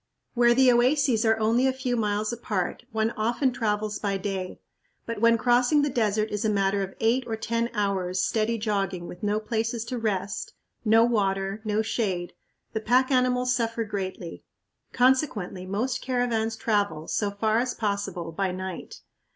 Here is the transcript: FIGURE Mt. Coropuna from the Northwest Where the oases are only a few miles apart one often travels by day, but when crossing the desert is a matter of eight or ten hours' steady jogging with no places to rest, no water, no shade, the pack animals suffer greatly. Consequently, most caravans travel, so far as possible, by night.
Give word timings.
FIGURE 0.33 0.33
Mt. 0.33 0.33
Coropuna 0.33 0.33
from 0.33 0.55
the 0.55 0.71
Northwest 0.71 0.73
Where 0.73 0.87
the 0.89 0.89
oases 1.19 1.25
are 1.25 1.39
only 1.39 1.67
a 1.67 1.73
few 1.73 1.95
miles 1.95 2.33
apart 2.33 2.83
one 2.91 3.11
often 3.11 3.51
travels 3.53 3.99
by 3.99 4.17
day, 4.17 4.59
but 5.05 5.21
when 5.21 5.37
crossing 5.37 5.83
the 5.83 5.91
desert 5.91 6.31
is 6.31 6.43
a 6.43 6.49
matter 6.49 6.81
of 6.81 6.95
eight 6.99 7.23
or 7.27 7.35
ten 7.35 7.69
hours' 7.75 8.19
steady 8.19 8.57
jogging 8.57 9.07
with 9.07 9.21
no 9.21 9.39
places 9.39 9.85
to 9.85 9.99
rest, 9.99 10.53
no 10.83 11.03
water, 11.03 11.61
no 11.63 11.83
shade, 11.83 12.33
the 12.73 12.81
pack 12.81 13.11
animals 13.11 13.53
suffer 13.55 13.83
greatly. 13.83 14.43
Consequently, 14.91 15.67
most 15.67 16.01
caravans 16.01 16.55
travel, 16.55 17.07
so 17.07 17.29
far 17.29 17.59
as 17.59 17.75
possible, 17.75 18.31
by 18.31 18.51
night. 18.51 19.01